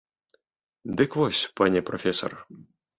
[1.01, 2.31] Дык вось, пане прафесар!